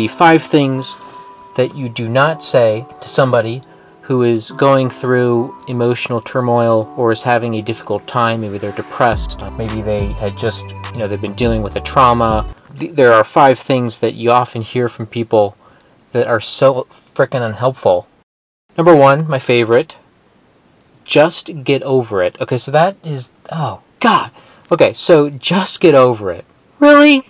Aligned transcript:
the 0.00 0.08
five 0.08 0.42
things 0.42 0.96
that 1.56 1.76
you 1.76 1.86
do 1.90 2.08
not 2.08 2.42
say 2.42 2.86
to 3.02 3.08
somebody 3.08 3.62
who 4.00 4.22
is 4.22 4.50
going 4.52 4.88
through 4.88 5.54
emotional 5.68 6.22
turmoil 6.22 6.92
or 6.96 7.12
is 7.12 7.20
having 7.20 7.56
a 7.56 7.62
difficult 7.62 8.06
time. 8.06 8.40
Maybe 8.40 8.56
they're 8.56 8.72
depressed. 8.72 9.38
Maybe 9.58 9.82
they 9.82 10.06
had 10.14 10.38
just, 10.38 10.64
you 10.92 10.96
know, 10.96 11.06
they've 11.06 11.20
been 11.20 11.34
dealing 11.34 11.60
with 11.60 11.76
a 11.76 11.80
trauma. 11.80 12.48
There 12.76 13.12
are 13.12 13.24
five 13.24 13.58
things 13.58 13.98
that 13.98 14.14
you 14.14 14.30
often 14.30 14.62
hear 14.62 14.88
from 14.88 15.04
people 15.06 15.54
that 16.12 16.26
are 16.26 16.40
so 16.40 16.86
freaking 17.14 17.42
unhelpful. 17.42 18.08
Number 18.78 18.96
one, 18.96 19.28
my 19.28 19.38
favorite, 19.38 19.96
just 21.04 21.50
get 21.62 21.82
over 21.82 22.22
it. 22.22 22.40
Okay, 22.40 22.56
so 22.56 22.70
that 22.70 22.96
is, 23.04 23.28
oh, 23.52 23.82
God. 24.00 24.30
Okay, 24.72 24.94
so 24.94 25.28
just 25.28 25.78
get 25.80 25.94
over 25.94 26.32
it. 26.32 26.46
Really? 26.78 27.28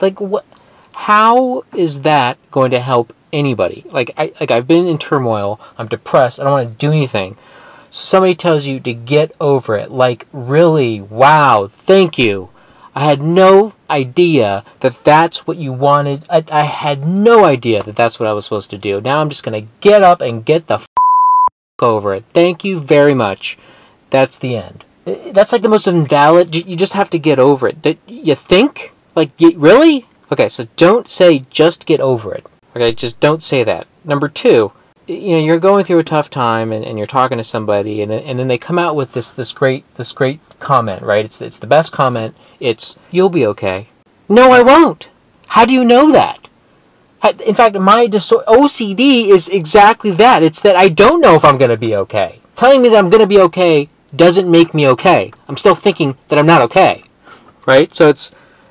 Like, 0.00 0.20
what? 0.20 0.44
How 1.00 1.64
is 1.74 2.02
that 2.02 2.36
going 2.50 2.72
to 2.72 2.78
help 2.78 3.14
anybody? 3.32 3.86
Like, 3.90 4.10
I, 4.18 4.34
like 4.38 4.50
I've 4.50 4.66
been 4.66 4.86
in 4.86 4.98
turmoil. 4.98 5.58
I'm 5.78 5.88
depressed. 5.88 6.38
I 6.38 6.44
don't 6.44 6.52
want 6.52 6.68
to 6.68 6.86
do 6.86 6.92
anything. 6.92 7.38
So 7.90 8.04
somebody 8.04 8.34
tells 8.34 8.66
you 8.66 8.80
to 8.80 8.92
get 8.92 9.34
over 9.40 9.76
it. 9.76 9.90
Like, 9.90 10.26
really? 10.34 11.00
Wow. 11.00 11.70
Thank 11.86 12.18
you. 12.18 12.50
I 12.94 13.06
had 13.06 13.22
no 13.22 13.72
idea 13.88 14.62
that 14.80 15.02
that's 15.02 15.46
what 15.46 15.56
you 15.56 15.72
wanted. 15.72 16.26
I, 16.28 16.44
I 16.52 16.64
had 16.64 17.06
no 17.06 17.44
idea 17.46 17.82
that 17.82 17.96
that's 17.96 18.20
what 18.20 18.28
I 18.28 18.34
was 18.34 18.44
supposed 18.44 18.70
to 18.70 18.78
do. 18.78 19.00
Now 19.00 19.22
I'm 19.22 19.30
just 19.30 19.42
to 19.44 19.66
get 19.80 20.02
up 20.02 20.20
and 20.20 20.44
get 20.44 20.66
the 20.66 20.74
f- 20.74 20.86
over 21.80 22.12
it. 22.14 22.24
Thank 22.34 22.62
you 22.62 22.78
very 22.78 23.14
much. 23.14 23.56
That's 24.10 24.36
the 24.36 24.54
end. 24.56 24.84
That's 25.32 25.52
like 25.52 25.62
the 25.62 25.70
most 25.70 25.86
invalid. 25.86 26.54
You 26.54 26.76
just 26.76 26.92
have 26.92 27.08
to 27.10 27.18
get 27.18 27.38
over 27.38 27.68
it. 27.68 27.98
You 28.06 28.34
think? 28.34 28.92
Like, 29.16 29.30
really? 29.40 30.06
Okay, 30.32 30.48
so 30.48 30.66
don't 30.76 31.08
say 31.08 31.44
just 31.50 31.86
get 31.86 32.00
over 32.00 32.34
it. 32.34 32.46
Okay, 32.76 32.92
just 32.92 33.18
don't 33.20 33.42
say 33.42 33.64
that. 33.64 33.86
Number 34.04 34.28
two, 34.28 34.72
you 35.06 35.32
know, 35.32 35.38
you're 35.38 35.58
going 35.58 35.84
through 35.84 35.98
a 35.98 36.04
tough 36.04 36.30
time 36.30 36.72
and, 36.72 36.84
and 36.84 36.96
you're 36.96 37.06
talking 37.06 37.38
to 37.38 37.44
somebody 37.44 38.02
and, 38.02 38.12
and 38.12 38.38
then 38.38 38.46
they 38.46 38.58
come 38.58 38.78
out 38.78 38.94
with 38.94 39.12
this, 39.12 39.30
this 39.32 39.52
great 39.52 39.84
this 39.96 40.12
great 40.12 40.40
comment, 40.60 41.02
right? 41.02 41.24
It's, 41.24 41.40
it's 41.40 41.58
the 41.58 41.66
best 41.66 41.92
comment. 41.92 42.36
It's, 42.60 42.96
you'll 43.10 43.28
be 43.28 43.46
okay. 43.46 43.88
No, 44.28 44.52
I 44.52 44.62
won't. 44.62 45.08
How 45.48 45.64
do 45.64 45.72
you 45.72 45.84
know 45.84 46.12
that? 46.12 46.46
In 47.44 47.54
fact, 47.54 47.74
my 47.78 48.06
OCD 48.06 49.28
is 49.28 49.48
exactly 49.48 50.12
that. 50.12 50.42
It's 50.42 50.60
that 50.60 50.76
I 50.76 50.88
don't 50.88 51.20
know 51.20 51.34
if 51.34 51.44
I'm 51.44 51.58
going 51.58 51.70
to 51.70 51.76
be 51.76 51.96
okay. 51.96 52.40
Telling 52.54 52.80
me 52.80 52.88
that 52.90 52.96
I'm 52.96 53.10
going 53.10 53.20
to 53.20 53.26
be 53.26 53.40
okay 53.40 53.88
doesn't 54.14 54.50
make 54.50 54.72
me 54.72 54.88
okay. 54.88 55.32
I'm 55.48 55.56
still 55.56 55.74
thinking 55.74 56.16
that 56.28 56.38
I'm 56.38 56.46
not 56.46 56.62
okay. 56.62 57.04
Right? 57.66 57.94
So 57.94 58.08
it's 58.08 58.30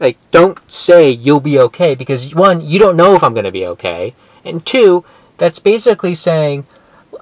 like, 0.00 0.18
don't 0.30 0.58
say 0.66 1.10
you'll 1.10 1.40
be 1.40 1.58
okay 1.60 1.94
because 1.94 2.34
one, 2.34 2.62
you 2.62 2.78
don't 2.78 2.96
know 2.96 3.14
if 3.14 3.22
I'm 3.22 3.34
going 3.34 3.44
to 3.44 3.52
be 3.52 3.66
okay. 3.66 4.14
And 4.44 4.64
two, 4.64 5.04
that's 5.36 5.58
basically 5.58 6.14
saying, 6.14 6.66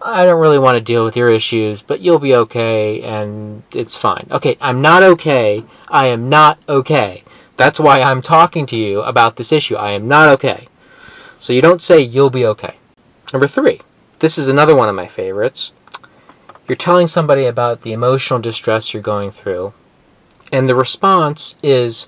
I 0.00 0.24
don't 0.24 0.40
really 0.40 0.60
want 0.60 0.76
to 0.76 0.80
deal 0.80 1.04
with 1.04 1.16
your 1.16 1.28
issues, 1.28 1.82
but 1.82 2.00
you'll 2.00 2.20
be 2.20 2.36
okay 2.36 3.02
and 3.02 3.64
it's 3.72 3.96
fine. 3.96 4.28
Okay, 4.30 4.56
I'm 4.60 4.80
not 4.80 5.02
okay. 5.02 5.64
I 5.88 6.06
am 6.06 6.28
not 6.28 6.58
okay. 6.68 7.24
That's 7.56 7.80
why 7.80 8.00
I'm 8.00 8.22
talking 8.22 8.66
to 8.66 8.76
you 8.76 9.02
about 9.02 9.36
this 9.36 9.50
issue. 9.50 9.74
I 9.74 9.92
am 9.92 10.06
not 10.06 10.28
okay. 10.28 10.68
So 11.40 11.52
you 11.52 11.60
don't 11.60 11.82
say 11.82 12.00
you'll 12.00 12.30
be 12.30 12.46
okay. 12.46 12.76
Number 13.32 13.48
three, 13.48 13.80
this 14.20 14.38
is 14.38 14.48
another 14.48 14.76
one 14.76 14.88
of 14.88 14.94
my 14.94 15.08
favorites. 15.08 15.72
You're 16.68 16.76
telling 16.76 17.08
somebody 17.08 17.46
about 17.46 17.82
the 17.82 17.92
emotional 17.92 18.38
distress 18.38 18.92
you're 18.92 19.02
going 19.02 19.30
through, 19.32 19.72
and 20.52 20.68
the 20.68 20.74
response 20.74 21.54
is, 21.62 22.06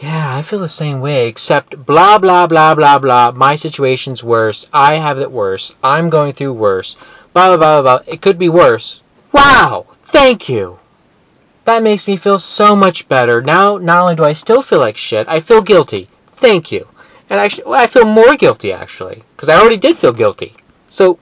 yeah, 0.00 0.36
I 0.36 0.42
feel 0.42 0.58
the 0.58 0.68
same 0.68 1.00
way, 1.00 1.28
except 1.28 1.86
blah, 1.86 2.18
blah, 2.18 2.46
blah, 2.46 2.74
blah, 2.74 2.98
blah. 2.98 3.30
My 3.30 3.56
situation's 3.56 4.24
worse. 4.24 4.66
I 4.72 4.94
have 4.94 5.18
it 5.18 5.30
worse. 5.30 5.72
I'm 5.82 6.10
going 6.10 6.32
through 6.32 6.54
worse. 6.54 6.96
Blah, 7.32 7.56
blah, 7.56 7.80
blah, 7.80 7.82
blah. 7.82 8.12
It 8.12 8.20
could 8.20 8.38
be 8.38 8.48
worse. 8.48 9.00
Wow! 9.32 9.86
Thank 10.06 10.48
you! 10.48 10.78
That 11.64 11.82
makes 11.82 12.06
me 12.06 12.16
feel 12.16 12.38
so 12.38 12.76
much 12.76 13.08
better. 13.08 13.40
Now, 13.40 13.78
not 13.78 14.02
only 14.02 14.14
do 14.14 14.24
I 14.24 14.34
still 14.34 14.62
feel 14.62 14.78
like 14.78 14.96
shit, 14.96 15.26
I 15.28 15.40
feel 15.40 15.62
guilty. 15.62 16.08
Thank 16.36 16.70
you. 16.70 16.86
And 17.30 17.40
actually, 17.40 17.64
well, 17.64 17.80
I 17.80 17.86
feel 17.86 18.04
more 18.04 18.36
guilty, 18.36 18.72
actually, 18.72 19.22
because 19.34 19.48
I 19.48 19.58
already 19.58 19.78
did 19.78 19.96
feel 19.96 20.12
guilty. 20.12 20.54
So, 20.90 21.18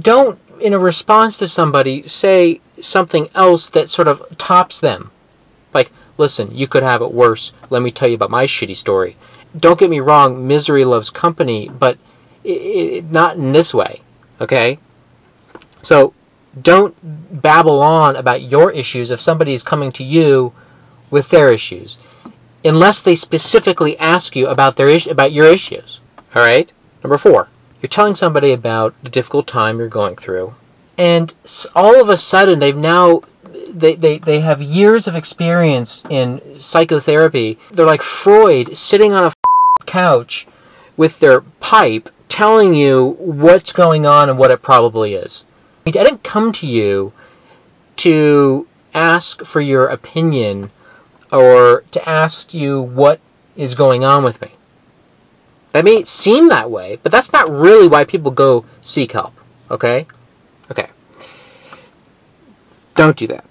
don't, 0.00 0.38
in 0.60 0.72
a 0.72 0.78
response 0.78 1.38
to 1.38 1.48
somebody, 1.48 2.02
say 2.08 2.60
something 2.80 3.28
else 3.34 3.70
that 3.70 3.90
sort 3.90 4.08
of 4.08 4.22
tops 4.38 4.80
them. 4.80 5.10
Like, 5.72 5.92
Listen, 6.16 6.54
you 6.54 6.66
could 6.68 6.82
have 6.82 7.02
it 7.02 7.12
worse. 7.12 7.52
Let 7.70 7.82
me 7.82 7.90
tell 7.90 8.08
you 8.08 8.14
about 8.14 8.30
my 8.30 8.46
shitty 8.46 8.76
story. 8.76 9.16
Don't 9.58 9.78
get 9.78 9.90
me 9.90 10.00
wrong, 10.00 10.46
misery 10.46 10.84
loves 10.84 11.10
company, 11.10 11.68
but 11.68 11.98
it, 12.42 12.50
it, 12.50 13.10
not 13.10 13.36
in 13.36 13.52
this 13.52 13.72
way, 13.72 14.02
okay? 14.40 14.78
So 15.82 16.14
don't 16.60 16.94
babble 17.42 17.82
on 17.82 18.16
about 18.16 18.42
your 18.42 18.70
issues 18.70 19.10
if 19.10 19.20
somebody 19.20 19.54
is 19.54 19.62
coming 19.62 19.92
to 19.92 20.04
you 20.04 20.52
with 21.10 21.28
their 21.28 21.52
issues, 21.52 21.98
unless 22.64 23.00
they 23.00 23.16
specifically 23.16 23.98
ask 23.98 24.34
you 24.36 24.46
about 24.48 24.76
their 24.76 24.88
is- 24.88 25.06
about 25.06 25.32
your 25.32 25.46
issues. 25.46 26.00
All 26.34 26.42
right. 26.42 26.70
Number 27.02 27.18
four, 27.18 27.48
you're 27.80 27.88
telling 27.88 28.14
somebody 28.14 28.52
about 28.52 28.94
the 29.02 29.10
difficult 29.10 29.46
time 29.46 29.78
you're 29.78 29.88
going 29.88 30.16
through, 30.16 30.54
and 30.96 31.32
all 31.74 32.00
of 32.00 32.08
a 32.08 32.16
sudden 32.16 32.58
they've 32.58 32.76
now 32.76 33.22
they, 33.74 33.96
they, 33.96 34.18
they 34.18 34.40
have 34.40 34.62
years 34.62 35.06
of 35.06 35.16
experience 35.16 36.02
in 36.08 36.60
psychotherapy. 36.60 37.58
They're 37.72 37.86
like 37.86 38.02
Freud 38.02 38.76
sitting 38.76 39.12
on 39.12 39.24
a 39.24 39.32
couch 39.84 40.46
with 40.96 41.18
their 41.18 41.40
pipe 41.40 42.08
telling 42.28 42.74
you 42.74 43.16
what's 43.18 43.72
going 43.72 44.06
on 44.06 44.30
and 44.30 44.38
what 44.38 44.50
it 44.50 44.62
probably 44.62 45.14
is. 45.14 45.44
I 45.86 45.90
didn't 45.90 46.22
come 46.22 46.52
to 46.52 46.66
you 46.66 47.12
to 47.96 48.66
ask 48.94 49.44
for 49.44 49.60
your 49.60 49.88
opinion 49.88 50.70
or 51.30 51.84
to 51.92 52.08
ask 52.08 52.54
you 52.54 52.80
what 52.80 53.20
is 53.56 53.74
going 53.74 54.04
on 54.04 54.24
with 54.24 54.40
me. 54.40 54.50
That 55.72 55.84
may 55.84 56.04
seem 56.04 56.48
that 56.48 56.70
way, 56.70 56.98
but 57.02 57.10
that's 57.10 57.32
not 57.32 57.50
really 57.50 57.88
why 57.88 58.04
people 58.04 58.30
go 58.30 58.64
seek 58.82 59.12
help. 59.12 59.34
Okay? 59.70 60.06
Okay. 60.70 60.88
Don't 62.94 63.16
do 63.16 63.26
that. 63.26 63.44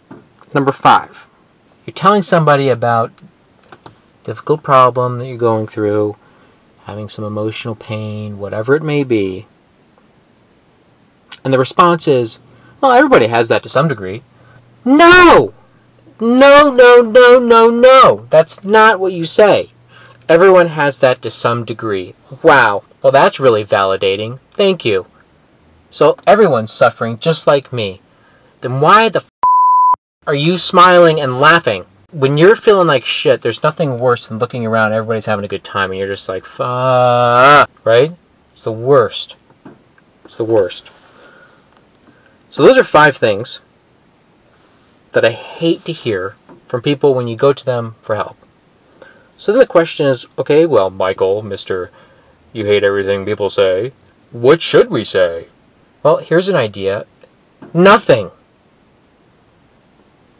Number 0.54 0.72
five, 0.72 1.28
you're 1.86 1.94
telling 1.96 2.22
somebody 2.22 2.70
about 2.70 3.12
difficult 4.24 4.62
problem 4.62 5.18
that 5.18 5.28
you're 5.28 5.38
going 5.38 5.68
through, 5.68 6.16
having 6.84 7.10
some 7.10 7.26
emotional 7.26 7.76
pain, 7.76 8.38
whatever 8.38 8.76
it 8.76 8.84
may 8.84 9.04
be. 9.04 9.48
And 11.44 11.54
the 11.54 11.60
response 11.60 12.08
is, 12.08 12.38
well, 12.80 12.92
everybody 12.92 13.28
has 13.28 13.50
that 13.50 13.64
to 13.64 13.70
some 13.70 13.88
degree. 13.88 14.22
No! 14.86 15.54
No, 16.20 16.70
no, 16.70 17.02
no, 17.02 17.40
no, 17.40 17.70
no! 17.70 18.28
That's 18.30 18.64
not 18.64 19.00
what 19.00 19.14
you 19.14 19.26
say. 19.26 19.72
Everyone 20.30 20.68
has 20.68 21.00
that 21.00 21.22
to 21.24 21.32
some 21.32 21.66
degree. 21.66 22.14
Wow. 22.44 22.84
Well, 23.02 23.12
that's 23.12 23.40
really 23.40 23.66
validating. 23.66 24.40
Thank 24.52 24.86
you. 24.86 25.08
So 25.90 26.16
everyone's 26.28 26.72
suffering 26.72 27.18
just 27.20 27.48
like 27.48 27.74
me. 27.74 28.02
Then 28.62 28.80
why 28.80 29.10
the 29.10 29.24
are 30.26 30.36
you 30.36 30.58
smiling 30.58 31.22
and 31.22 31.40
laughing? 31.40 31.86
When 32.12 32.38
you're 32.38 32.56
feeling 32.56 32.88
like 32.88 33.06
shit, 33.06 33.42
there's 33.42 33.64
nothing 33.64 33.98
worse 33.98 34.28
than 34.28 34.40
looking 34.40 34.66
around, 34.66 34.94
everybody's 34.94 35.26
having 35.26 35.46
a 35.46 35.50
good 35.50 35.64
time, 35.64 35.92
and 35.92 36.00
you're 36.00 36.08
just 36.08 36.30
like, 36.30 36.46
fuck, 36.46 37.70
right? 37.84 38.16
It's 38.54 38.64
the 38.64 38.72
worst. 38.72 39.36
It's 40.26 40.38
the 40.38 40.44
worst. 40.44 40.90
So 42.50 42.64
those 42.64 42.78
are 42.78 42.84
five 42.84 43.18
things 43.18 43.60
that 45.12 45.26
I 45.26 45.32
hate 45.32 45.86
to 45.86 45.92
hear 45.92 46.36
from 46.68 46.82
people 46.82 47.16
when 47.16 47.28
you 47.28 47.36
go 47.36 47.52
to 47.52 47.66
them 47.66 47.96
for 48.02 48.16
help. 48.16 48.38
So 49.38 49.52
then 49.52 49.60
the 49.60 49.66
question 49.66 50.06
is, 50.06 50.26
okay, 50.38 50.66
well, 50.66 50.90
Michael, 50.90 51.42
Mr. 51.42 51.90
You 52.54 52.66
hate 52.66 52.84
everything 52.84 53.26
people 53.26 53.50
say. 53.50 53.92
What 54.32 54.62
should 54.62 54.90
we 54.90 55.04
say? 55.04 55.48
Well, 56.04 56.18
here's 56.18 56.48
an 56.48 56.56
idea. 56.56 57.06
Nothing. 57.74 58.32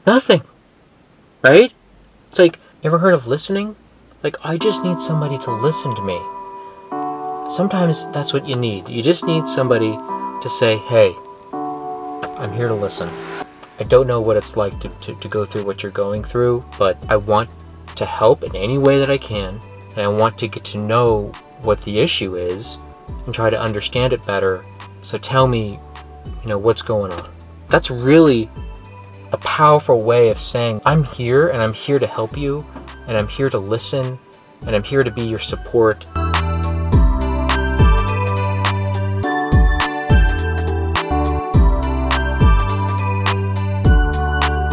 Nothing. 0.06 0.42
Right? 1.44 1.72
It's 2.30 2.40
like, 2.40 2.60
ever 2.84 2.98
heard 2.98 3.14
of 3.14 3.28
listening? 3.28 3.76
Like, 4.22 4.36
I 4.44 4.58
just 4.58 4.84
need 4.84 5.02
somebody 5.02 5.38
to 5.38 5.52
listen 5.52 5.96
to 5.96 6.02
me. 6.02 6.20
Sometimes 7.56 8.06
that's 8.14 8.34
what 8.34 8.48
you 8.48 8.56
need. 8.56 8.90
You 8.90 9.02
just 9.02 9.26
need 9.26 9.48
somebody 9.48 9.92
to 9.92 10.50
say, 10.60 10.78
hey, 10.78 11.16
I'm 11.54 12.52
here 12.54 12.68
to 12.68 12.74
listen. 12.74 13.10
I 13.80 13.84
don't 13.84 14.08
know 14.08 14.20
what 14.20 14.38
it's 14.38 14.58
like 14.58 14.78
to, 14.82 14.90
to, 14.90 15.16
to 15.16 15.28
go 15.30 15.46
through 15.46 15.64
what 15.64 15.84
you're 15.84 15.92
going 15.92 16.24
through, 16.24 16.66
but 16.78 16.98
I 17.10 17.16
want 17.16 17.50
to 17.96 18.06
help 18.06 18.44
in 18.44 18.56
any 18.56 18.78
way 18.78 19.00
that 19.00 19.10
I 19.10 19.18
can, 19.18 19.60
and 19.92 20.00
I 20.00 20.08
want 20.08 20.38
to 20.40 20.48
get 20.48 20.66
to 20.66 20.80
know 20.80 21.32
what 21.62 21.82
the 21.84 22.00
issue 22.00 22.36
is 22.36 22.78
and 23.26 23.34
try 23.34 23.50
to 23.50 23.60
understand 23.60 24.12
it 24.12 24.26
better. 24.26 24.66
So 25.02 25.18
tell 25.18 25.48
me, 25.48 25.80
you 26.44 26.50
know, 26.50 26.58
what's 26.58 26.82
going 26.82 27.14
on. 27.14 27.30
That's 27.70 27.90
really 27.90 28.50
a 29.34 29.38
powerful 29.40 30.00
way 30.04 30.30
of 30.30 30.40
saying, 30.40 30.80
I'm 30.86 31.04
here 31.04 31.48
and 31.48 31.62
I'm 31.62 31.74
here 31.74 31.98
to 31.98 32.06
help 32.06 32.38
you 32.38 32.66
and 33.08 33.18
I'm 33.18 33.28
here 33.28 33.50
to 33.50 33.58
listen 33.58 34.20
and 34.66 34.76
I'm 34.76 34.84
here 34.84 35.04
to 35.04 35.12
be 35.12 35.24
your 35.24 35.40
support. 35.40 36.06